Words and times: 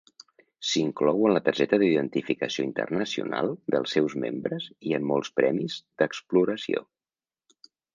S'inclou 0.69 1.27
en 1.29 1.33
la 1.35 1.41
targeta 1.49 1.79
d'identificació 1.83 2.67
internacional 2.69 3.53
dels 3.77 3.95
seus 3.99 4.19
membres 4.27 4.69
i 4.93 5.01
en 5.03 5.09
molts 5.15 5.35
premis 5.41 5.81
d'exploració. 5.85 6.89